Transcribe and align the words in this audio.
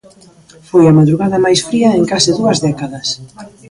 Foi 0.69 0.83
a 0.87 0.97
madrugada 0.99 1.43
máis 1.45 1.59
fría 1.67 1.89
en 1.99 2.03
case 2.11 2.31
dúas 2.39 2.57
décadas. 2.67 3.07